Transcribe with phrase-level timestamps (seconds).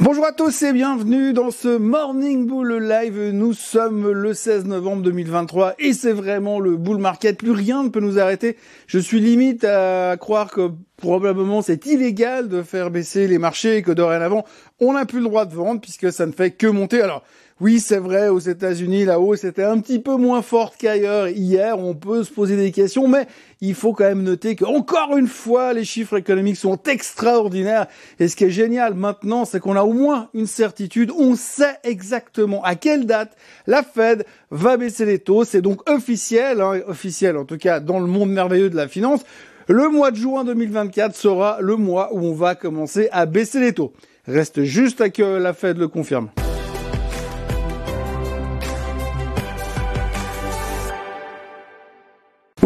[0.00, 3.30] Bonjour à tous et bienvenue dans ce Morning Bull Live.
[3.32, 7.36] Nous sommes le 16 novembre 2023 et c'est vraiment le bull market.
[7.36, 8.56] Plus rien ne peut nous arrêter.
[8.86, 13.82] Je suis limite à croire que probablement c'est illégal de faire baisser les marchés et
[13.82, 14.44] que dorénavant
[14.78, 17.02] on n'a plus le droit de vendre puisque ça ne fait que monter.
[17.02, 17.24] Alors
[17.60, 21.76] oui, c'est vrai, aux États-Unis, la hausse était un petit peu moins forte qu'ailleurs hier.
[21.76, 23.26] On peut se poser des questions, mais
[23.60, 27.88] il faut quand même noter que, encore une fois, les chiffres économiques sont extraordinaires.
[28.20, 31.10] Et ce qui est génial maintenant, c'est qu'on a au moins une certitude.
[31.10, 33.36] On sait exactement à quelle date
[33.66, 35.42] la Fed va baisser les taux.
[35.42, 39.22] C'est donc officiel, hein, officiel en tout cas dans le monde merveilleux de la finance.
[39.66, 43.72] Le mois de juin 2024 sera le mois où on va commencer à baisser les
[43.72, 43.92] taux.
[44.28, 46.30] Reste juste à que la Fed le confirme.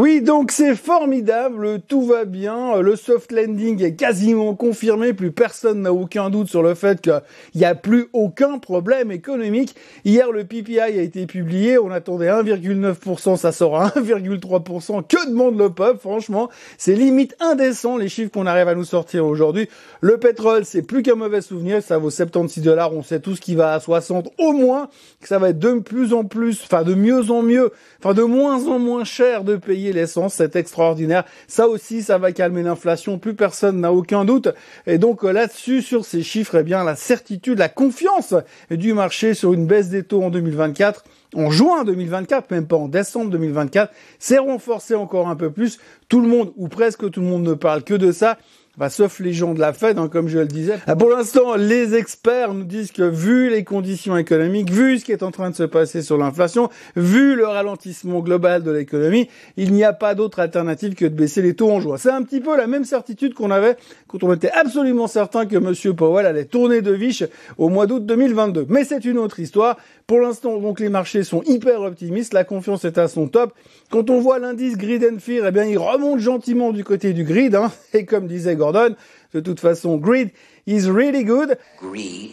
[0.03, 5.83] Oui, donc c'est formidable, tout va bien, le soft landing est quasiment confirmé, plus personne
[5.83, 7.23] n'a aucun doute sur le fait qu'il
[7.55, 9.77] n'y a plus aucun problème économique.
[10.05, 15.07] Hier, le PPI a été publié, on attendait 1,9%, ça sort à 1,3%.
[15.07, 16.51] Que demande le peuple, franchement?
[16.79, 19.69] C'est limite indécent les chiffres qu'on arrive à nous sortir aujourd'hui.
[20.01, 23.41] Le pétrole, c'est plus qu'un mauvais souvenir, ça vaut 76 dollars, on sait tout ce
[23.41, 24.89] qui va à 60 au moins,
[25.21, 28.25] que ça va être de plus en plus, enfin de mieux en mieux, enfin de
[28.25, 31.25] moins en moins cher de payer l'essence, c'est extraordinaire.
[31.47, 34.49] Ça aussi, ça va calmer l'inflation, plus personne n'a aucun doute.
[34.87, 38.35] Et donc euh, là-dessus, sur ces chiffres, eh bien la certitude, la confiance
[38.71, 42.89] du marché sur une baisse des taux en 2024 en juin 2024, même pas en
[42.89, 45.79] décembre 2024, s'est renforcé encore un peu plus.
[46.09, 48.39] Tout le monde, ou presque tout le monde ne parle que de ça.
[48.79, 50.79] Bah, sauf les gens de la Fed, hein, comme je le disais.
[50.87, 55.13] Ah, pour l'instant, les experts nous disent que vu les conditions économiques, vu ce qui
[55.13, 59.29] est en train de se passer sur l'inflation, vu le ralentissement global de l'économie,
[59.59, 61.99] il n'y a pas d'autre alternative que de baisser les taux en juin.
[61.99, 63.77] C'est un petit peu la même certitude qu'on avait
[64.09, 67.25] quand on était absolument certain que Monsieur Powell allait tourner de viche
[67.59, 68.65] au mois d'août 2022.
[68.71, 69.77] Mais c'est une autre histoire.
[70.07, 73.53] Pour l'instant, donc, les marchés sont hyper optimistes, la confiance est à son top.
[73.91, 77.25] Quand on voit l'indice Grid and Fear, eh bien, il remonte gentiment du côté du
[77.25, 77.71] grid, hein.
[77.93, 78.97] Et comme disait Gordon,
[79.33, 80.31] de toute façon, Grid
[80.67, 81.59] is really good.
[81.81, 82.31] Greed,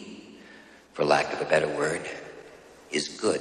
[0.94, 2.02] for lack of a better word,
[2.92, 3.40] is good.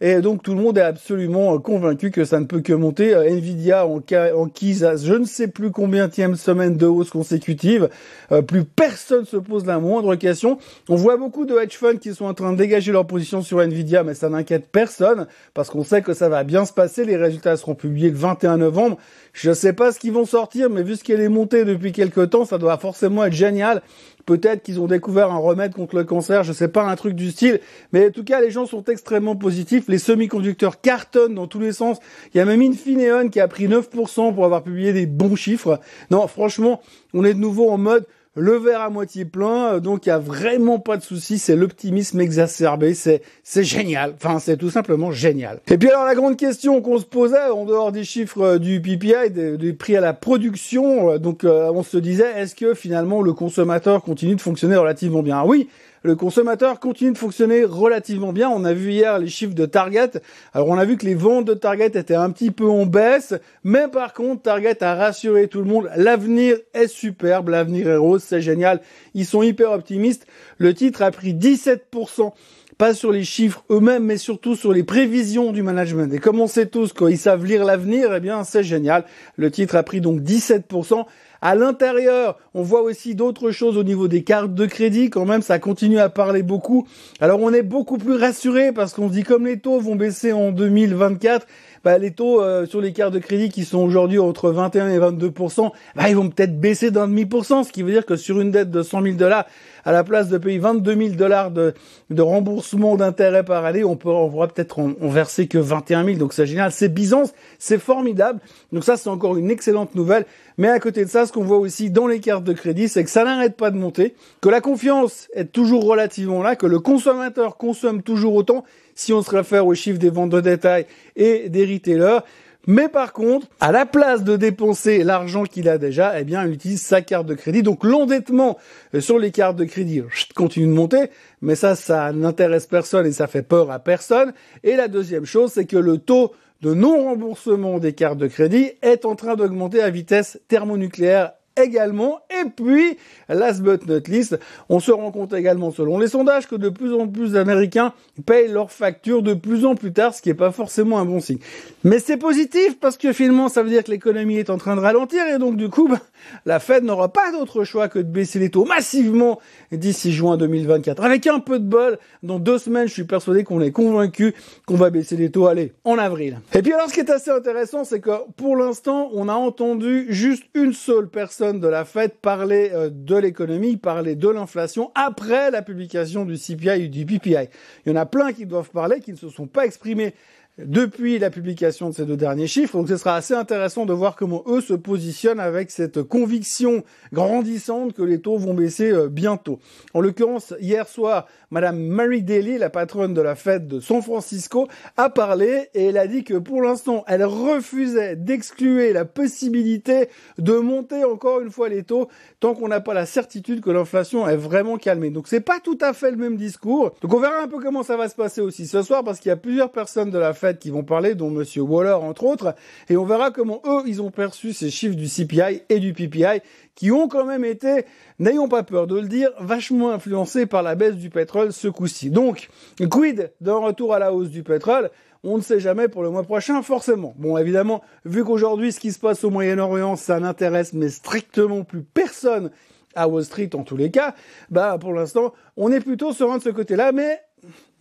[0.00, 3.14] Et donc tout le monde est absolument convaincu que ça ne peut que monter.
[3.14, 4.00] Euh, Nvidia en,
[4.36, 7.88] enquise à je ne sais plus combien de semaine de hausse consécutive.
[8.32, 10.58] Euh, plus personne se pose la moindre question.
[10.88, 13.60] On voit beaucoup de hedge funds qui sont en train de dégager leur position sur
[13.60, 17.04] Nvidia, mais ça n'inquiète personne parce qu'on sait que ça va bien se passer.
[17.04, 18.98] Les résultats seront publiés le 21 novembre.
[19.32, 21.92] Je ne sais pas ce qu'ils vont sortir, mais vu ce qu'elle est montée depuis
[21.92, 23.82] quelques temps, ça doit forcément être génial.
[24.26, 27.30] Peut-être qu'ils ont découvert un remède contre le cancer, je sais pas, un truc du
[27.30, 27.60] style.
[27.92, 29.84] Mais en tout cas, les gens sont extrêmement positifs.
[29.88, 31.98] Les semi-conducteurs cartonnent dans tous les sens.
[32.32, 35.80] Il y a même Infineon qui a pris 9% pour avoir publié des bons chiffres.
[36.10, 36.80] Non, franchement,
[37.12, 40.12] on est de nouveau en mode le verre à moitié plein, euh, donc il y
[40.12, 44.14] a vraiment pas de souci, c'est l'optimisme exacerbé, c'est c'est génial.
[44.16, 45.60] Enfin, c'est tout simplement génial.
[45.70, 48.80] Et puis alors la grande question qu'on se posait en dehors des chiffres euh, du
[48.80, 53.32] PPI, des, prix à la production, euh, donc on se disait est-ce que finalement le
[53.32, 55.42] consommateur continue de fonctionner relativement bien?
[55.44, 55.68] Oui,
[56.04, 58.50] le consommateur continue de fonctionner relativement bien.
[58.50, 60.10] On a vu hier les chiffres de Target.
[60.52, 63.32] Alors on a vu que les ventes de Target étaient un petit peu en baisse,
[63.64, 65.90] mais par contre Target a rassuré tout le monde.
[65.96, 68.82] L'avenir est superbe, l'avenir est rose, c'est génial.
[69.14, 70.26] Ils sont hyper optimistes.
[70.58, 72.32] Le titre a pris 17%
[72.78, 76.12] pas sur les chiffres eux-mêmes, mais surtout sur les prévisions du management.
[76.12, 79.04] Et comme on sait tous qu'ils savent lire l'avenir, eh bien, c'est génial.
[79.36, 81.04] Le titre a pris donc 17%.
[81.40, 85.10] À l'intérieur, on voit aussi d'autres choses au niveau des cartes de crédit.
[85.10, 86.86] Quand même, ça continue à parler beaucoup.
[87.20, 90.32] Alors, on est beaucoup plus rassuré parce qu'on se dit comme les taux vont baisser
[90.32, 91.46] en 2024,
[91.84, 94.98] bah, les taux euh, sur les cartes de crédit qui sont aujourd'hui entre 21 et
[94.98, 98.16] 22% bah, ils vont peut-être baisser d'un demi pour cent, ce qui veut dire que
[98.16, 99.44] sur une dette de 100 000 dollars,
[99.84, 101.74] à la place de payer 22 000 dollars de,
[102.10, 106.16] de remboursement d'intérêt par année, on peut, on pourra peut-être en, verser que 21 000.
[106.18, 108.40] Donc c'est génial, c'est Byzance, c'est formidable.
[108.72, 110.24] Donc ça, c'est encore une excellente nouvelle.
[110.56, 113.04] Mais à côté de ça, ce qu'on voit aussi dans les cartes de crédit, c'est
[113.04, 116.78] que ça n'arrête pas de monter, que la confiance est toujours relativement là, que le
[116.78, 118.64] consommateur consomme toujours autant
[118.94, 120.86] si on se réfère aux chiffres des ventes de détail
[121.16, 122.20] et des retailers.
[122.66, 126.54] Mais par contre, à la place de dépenser l'argent qu'il a déjà, eh bien, il
[126.54, 127.62] utilise sa carte de crédit.
[127.62, 128.58] Donc, l'endettement
[128.94, 130.02] euh, sur les cartes de crédit
[130.34, 131.10] continue de monter.
[131.42, 134.32] Mais ça, ça n'intéresse personne et ça fait peur à personne.
[134.62, 136.32] Et la deuxième chose, c'est que le taux
[136.62, 142.20] de non-remboursement des cartes de crédit est en train d'augmenter à vitesse thermonucléaire également.
[142.30, 142.96] Et puis,
[143.28, 146.94] last but not least, on se rend compte également selon les sondages que de plus
[146.94, 147.92] en plus d'Américains
[148.26, 151.20] payent leurs factures de plus en plus tard, ce qui n'est pas forcément un bon
[151.20, 151.38] signe.
[151.82, 154.80] Mais c'est positif parce que finalement, ça veut dire que l'économie est en train de
[154.80, 156.00] ralentir et donc du coup, bah,
[156.46, 159.40] la Fed n'aura pas d'autre choix que de baisser les taux massivement
[159.72, 161.02] d'ici juin 2024.
[161.04, 164.34] Avec un peu de bol, dans deux semaines, je suis persuadé qu'on est convaincu
[164.66, 166.40] qu'on va baisser les taux, allez, en avril.
[166.54, 170.06] Et puis alors, ce qui est assez intéressant, c'est que pour l'instant, on a entendu
[170.08, 175.50] juste une seule personne de la Fed parler euh, de l'économie, parler de l'inflation après
[175.50, 177.48] la publication du CPI et du PPI.
[177.84, 180.14] Il y en a plein qui doivent parler, qui ne se sont pas exprimés
[180.58, 182.76] depuis la publication de ces deux derniers chiffres.
[182.76, 187.92] Donc ce sera assez intéressant de voir comment eux se positionnent avec cette conviction grandissante
[187.92, 189.58] que les taux vont baisser euh, bientôt.
[189.94, 194.68] En l'occurrence, hier soir, Madame Mary Daly, la patronne de la fête de San Francisco,
[194.96, 200.08] a parlé et elle a dit que pour l'instant, elle refusait d'exclure la possibilité
[200.38, 202.08] de monter encore une fois les taux
[202.40, 205.10] tant qu'on n'a pas la certitude que l'inflation est vraiment calmée.
[205.10, 206.94] Donc c'est pas tout à fait le même discours.
[207.00, 209.30] Donc on verra un peu comment ça va se passer aussi ce soir parce qu'il
[209.30, 212.54] y a plusieurs personnes de la qui vont parler, dont Monsieur Waller entre autres,
[212.90, 216.40] et on verra comment eux ils ont perçu ces chiffres du CPI et du PPI
[216.74, 217.84] qui ont quand même été,
[218.18, 222.10] n'ayons pas peur de le dire, vachement influencés par la baisse du pétrole ce coup-ci.
[222.10, 222.48] Donc,
[222.90, 224.90] quid d'un retour à la hausse du pétrole?
[225.22, 227.14] On ne sait jamais pour le mois prochain, forcément.
[227.16, 231.82] Bon, évidemment, vu qu'aujourd'hui, ce qui se passe au Moyen-Orient, ça n'intéresse mais strictement plus
[231.82, 232.50] personne
[232.94, 234.14] à Wall Street en tous les cas,
[234.50, 237.20] bah, pour l'instant, on est plutôt serein de ce côté-là, mais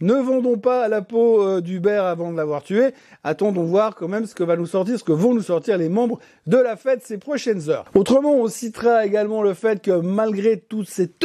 [0.03, 2.89] ne vendons pas la peau euh, du beurre avant de l'avoir tué.
[3.23, 5.87] Attendons voir quand même ce que va nous sortir, ce que vont nous sortir les
[5.87, 7.85] membres de la fête ces prochaines heures.
[7.95, 11.23] Autrement, on citera également le fait que malgré tout cet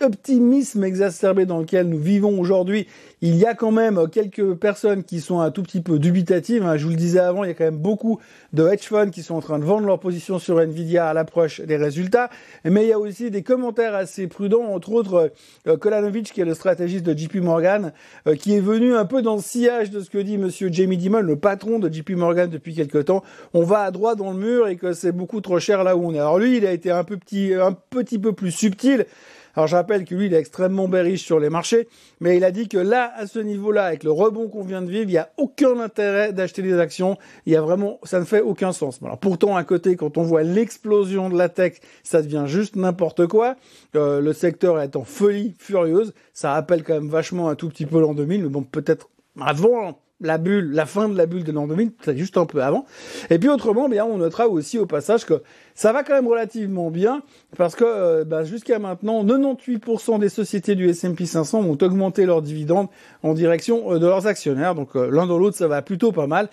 [0.00, 2.88] optimisme exacerbé dans lequel nous vivons aujourd'hui,
[3.22, 6.64] il y a quand même quelques personnes qui sont un tout petit peu dubitatives.
[6.64, 6.76] Hein.
[6.76, 8.20] Je vous le disais avant, il y a quand même beaucoup
[8.52, 11.60] de hedge funds qui sont en train de vendre leur position sur Nvidia à l'approche
[11.60, 12.28] des résultats.
[12.64, 15.32] Mais il y a aussi des commentaires assez prudents, entre autres
[15.66, 17.92] euh, Kolanovic, qui est le stratégiste de JP Morgan,
[18.26, 20.96] euh, qui est venu un peu dans le sillage de ce que dit monsieur Jamie
[20.96, 23.22] Dimon, le patron de JP Morgan depuis quelque temps.
[23.54, 26.06] On va à droite dans le mur et que c'est beaucoup trop cher là où
[26.06, 26.18] on est.
[26.18, 29.06] Alors lui, il a été un peu petit, un petit peu plus subtil.
[29.56, 31.88] Alors je rappelle que lui, il est extrêmement bearish sur les marchés,
[32.20, 34.90] mais il a dit que là, à ce niveau-là, avec le rebond qu'on vient de
[34.90, 37.16] vivre, il n'y a aucun intérêt d'acheter des actions.
[37.46, 39.00] Il y a vraiment, ça ne fait aucun sens.
[39.02, 43.26] Alors pourtant, à côté, quand on voit l'explosion de la tech, ça devient juste n'importe
[43.26, 43.56] quoi.
[43.94, 46.12] Euh, le secteur est en folie furieuse.
[46.34, 49.08] Ça rappelle quand même vachement un tout petit peu l'an 2000, mais bon, peut-être
[49.40, 52.62] avant la bulle, la fin de la bulle de l'an 2000, c'est juste un peu
[52.62, 52.86] avant.
[53.30, 55.42] Et puis autrement, bien, on notera aussi au passage que
[55.76, 57.22] ça va quand même relativement bien
[57.56, 62.40] parce que euh, bah, jusqu'à maintenant, 98% des sociétés du S&P 500 ont augmenté leurs
[62.40, 62.88] dividendes
[63.22, 64.74] en direction euh, de leurs actionnaires.
[64.74, 66.48] Donc euh, l'un dans l'autre, ça va plutôt pas mal.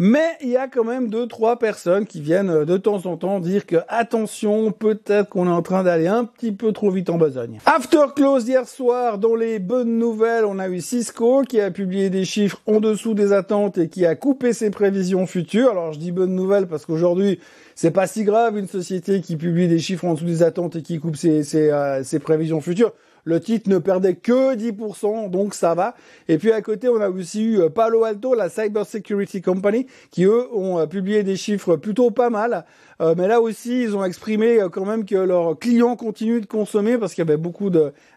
[0.00, 3.40] Mais il y a quand même deux, trois personnes qui viennent de temps en temps
[3.40, 7.18] dire que attention, peut-être qu'on est en train d'aller un petit peu trop vite en
[7.18, 7.58] besogne.
[7.66, 12.10] After close hier soir, dans les bonnes nouvelles, on a eu Cisco qui a publié
[12.10, 15.72] des chiffres en dessous des attentes et qui a coupé ses prévisions futures.
[15.72, 17.40] Alors je dis bonne nouvelle parce qu'aujourd'hui,
[17.80, 20.82] c'est pas si grave une société qui publie des chiffres en dessous des attentes et
[20.82, 22.92] qui coupe ses, ses, euh, ses prévisions futures.
[23.22, 25.94] Le titre ne perdait que 10%, donc ça va.
[26.26, 29.86] Et puis à côté, on a aussi eu euh, Palo Alto, la Cyber Security Company,
[30.10, 32.64] qui eux ont euh, publié des chiffres plutôt pas mal.
[33.00, 36.98] Euh, mais là aussi, ils ont exprimé quand même que leurs clients continuent de consommer
[36.98, 37.70] parce qu'il y avait beaucoup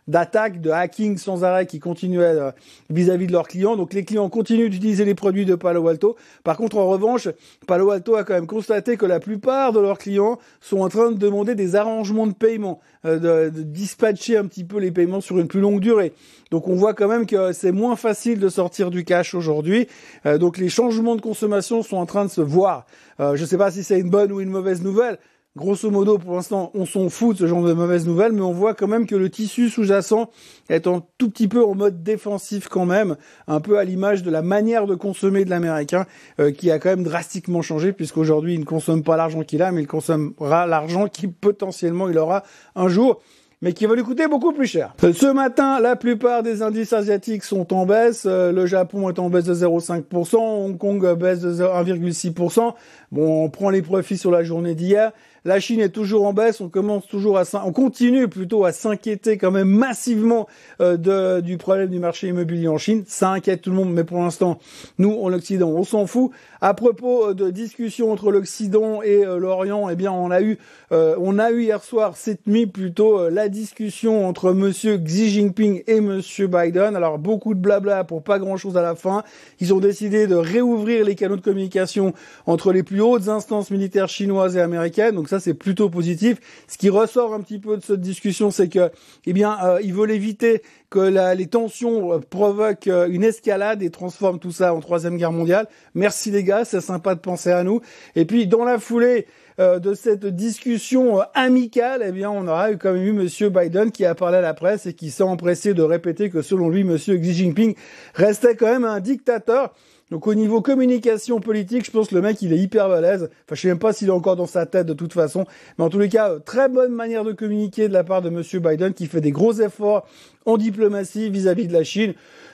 [0.07, 2.51] d'attaques, de hacking sans arrêt qui continuaient
[2.89, 3.75] vis-à-vis de leurs clients.
[3.75, 6.15] Donc les clients continuent d'utiliser les produits de Palo Alto.
[6.43, 7.27] Par contre, en revanche,
[7.67, 11.11] Palo Alto a quand même constaté que la plupart de leurs clients sont en train
[11.11, 15.37] de demander des arrangements de paiement, de, de dispatcher un petit peu les paiements sur
[15.37, 16.13] une plus longue durée.
[16.51, 19.87] Donc on voit quand même que c'est moins facile de sortir du cash aujourd'hui.
[20.25, 22.85] Euh, donc les changements de consommation sont en train de se voir.
[23.21, 25.19] Euh, je ne sais pas si c'est une bonne ou une mauvaise nouvelle.
[25.57, 28.53] Grosso modo, pour l'instant, on s'en fout de ce genre de mauvaises nouvelles, mais on
[28.53, 30.29] voit quand même que le tissu sous-jacent
[30.69, 34.31] est un tout petit peu en mode défensif quand même, un peu à l'image de
[34.31, 36.05] la manière de consommer de l'américain,
[36.39, 39.73] euh, qui a quand même drastiquement changé, puisqu'aujourd'hui, il ne consomme pas l'argent qu'il a,
[39.73, 42.43] mais il consommera l'argent qu'il potentiellement il aura
[42.77, 43.21] un jour
[43.61, 44.93] mais qui va lui coûter beaucoup plus cher.
[45.03, 48.23] Euh, ce matin, la plupart des indices asiatiques sont en baisse.
[48.25, 52.73] Euh, le Japon est en baisse de 0,5%, Hong Kong baisse de 1,6%.
[53.11, 55.11] Bon, on prend les profits sur la journée d'hier.
[55.43, 56.61] La Chine est toujours en baisse.
[56.61, 60.47] On commence toujours à, on continue plutôt à s'inquiéter quand même massivement
[60.81, 63.03] euh, de, du problème du marché immobilier en Chine.
[63.07, 64.59] Ça inquiète tout le monde, mais pour l'instant,
[64.99, 66.29] nous, en Occident, on s'en fout.
[66.61, 70.59] À propos euh, de discussions entre l'Occident et euh, l'Orient, eh bien, on a eu,
[70.91, 76.01] on a eu hier soir, cette nuit plutôt, la discussion entre Monsieur Xi Jinping et
[76.01, 76.95] Monsieur Biden.
[76.95, 79.23] Alors beaucoup de blabla pour pas grand-chose à la fin.
[79.59, 82.13] Ils ont décidé de réouvrir les canaux de communication
[82.45, 85.17] entre les plus hautes instances militaires chinoises et américaines.
[85.31, 86.37] Ça c'est plutôt positif.
[86.67, 88.91] Ce qui ressort un petit peu de cette discussion, c'est que,
[89.25, 90.99] eh bien, euh, ils veulent éviter que
[91.33, 95.67] les tensions euh, provoquent euh, une escalade et transforment tout ça en troisième guerre mondiale.
[95.95, 97.79] Merci les gars, c'est sympa de penser à nous.
[98.15, 99.25] Et puis dans la foulée
[99.57, 104.05] de cette discussion amicale, eh bien, on aura eu quand même eu Monsieur Biden qui
[104.05, 107.15] a parlé à la presse et qui s'est empressé de répéter que selon lui, Monsieur
[107.17, 107.75] Xi Jinping
[108.15, 109.75] restait quand même un dictateur.
[110.11, 113.29] Donc au niveau communication politique, je pense que le mec il est hyper balèze.
[113.45, 115.45] Enfin je sais même pas s'il est encore dans sa tête de toute façon,
[115.77, 118.59] mais en tous les cas très bonne manière de communiquer de la part de Monsieur
[118.59, 120.05] Biden qui fait des gros efforts
[120.45, 122.13] en diplomatie vis-à-vis de la Chine.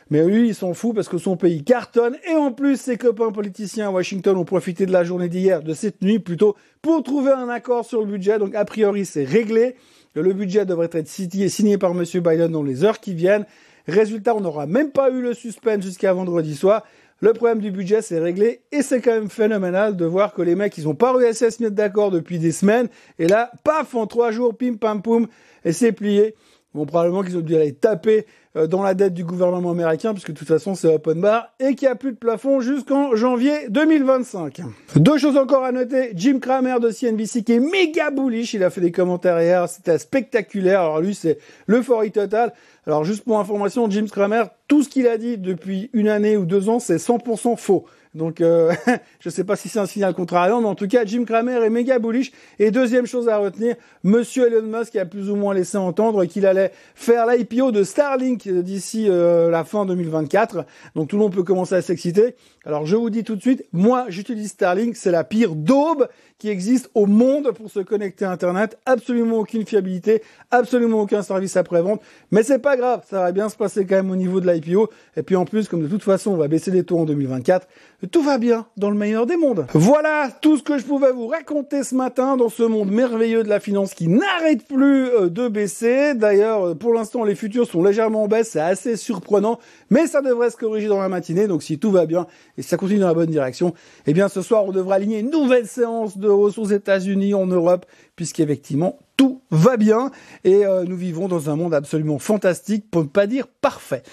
[0.09, 3.31] Mais lui, il s'en fout parce que son pays cartonne et en plus ses copains
[3.31, 7.31] politiciens à Washington ont profité de la journée d'hier, de cette nuit plutôt, pour trouver
[7.31, 8.37] un accord sur le budget.
[8.37, 9.75] Donc a priori c'est réglé.
[10.13, 13.45] Le budget devrait être signé par Monsieur Biden dans les heures qui viennent.
[13.87, 16.83] Résultat, on n'aura même pas eu le suspense jusqu'à vendredi soir.
[17.19, 20.53] Le problème du budget, c'est réglé et c'est quand même phénoménal de voir que les
[20.53, 22.89] mecs, ils ont pas réussi à se mettre d'accord depuis des semaines.
[23.17, 25.27] Et là, paf, en trois jours, pim pam poum,
[25.65, 26.36] et c'est plié.
[26.74, 28.25] Bon, probablement qu'ils ont dû aller taper
[28.57, 31.75] euh, dans la dette du gouvernement américain, puisque de toute façon c'est open bar, et
[31.75, 34.62] qu'il n'y a plus de plafond jusqu'en janvier 2025.
[34.97, 36.12] Deux choses encore à noter.
[36.13, 39.97] Jim Cramer de CNBC qui est méga bullish, il a fait des commentaires hier, c'était
[39.97, 40.81] spectaculaire.
[40.81, 42.53] Alors lui, c'est l'euphorie totale.
[42.86, 46.45] Alors juste pour information, Jim Cramer, tout ce qu'il a dit depuis une année ou
[46.45, 47.86] deux ans, c'est 100% faux.
[48.17, 48.74] Donc, euh,
[49.19, 51.63] je ne sais pas si c'est un signal contrariant, mais en tout cas, Jim Cramer
[51.63, 52.31] est méga bullish.
[52.57, 56.45] Et deuxième chose à retenir, Monsieur Elon Musk a plus ou moins laissé entendre qu'il
[56.45, 60.65] allait faire l'IPO de Starlink d'ici euh, la fin 2024.
[60.95, 62.36] Donc, tout le monde peut commencer à s'exciter.
[62.65, 66.07] Alors, je vous dis tout de suite, moi, j'utilise Starlink, c'est la pire daube
[66.39, 68.77] qui existe au monde pour se connecter à Internet.
[68.86, 72.01] Absolument aucune fiabilité, absolument aucun service après-vente.
[72.32, 74.89] Mais c'est pas grave, ça va bien se passer quand même au niveau de l'IPO.
[75.15, 77.67] Et puis en plus, comme de toute façon, on va baisser les taux en 2024,
[78.12, 79.65] tout va bien dans le meilleur des mondes.
[79.74, 83.50] Voilà tout ce que je pouvais vous raconter ce matin dans ce monde merveilleux de
[83.50, 86.13] la finance qui n'arrête plus euh, de baisser.
[86.13, 90.22] D'ailleurs, euh, pour l'instant, les futurs sont légèrement en baisse, c'est assez surprenant, mais ça
[90.22, 91.48] devrait se corriger dans la matinée.
[91.48, 92.27] Donc si tout va bien
[92.58, 93.74] et ça continue dans la bonne direction,
[94.06, 97.86] eh bien ce soir, on devra aligner une nouvelle séance de aux États-Unis, en Europe,
[98.15, 100.12] puisqu'effectivement, tout va bien
[100.43, 104.03] et euh, nous vivons dans un monde absolument fantastique, pour ne pas dire parfait.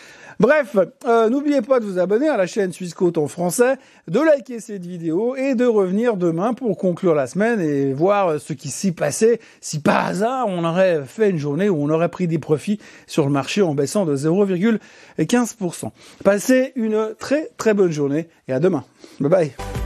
[0.41, 3.77] Bref, euh, n'oubliez pas de vous abonner à la chaîne Suisse Côte en français,
[4.09, 8.53] de liker cette vidéo et de revenir demain pour conclure la semaine et voir ce
[8.53, 12.27] qui s'y passait si par hasard on aurait fait une journée où on aurait pris
[12.27, 15.91] des profits sur le marché en baissant de 0,15%.
[16.25, 18.85] Passez une très très bonne journée et à demain.
[19.21, 19.84] Bye bye.